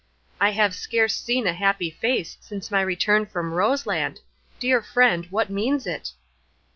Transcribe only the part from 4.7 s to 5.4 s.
friend,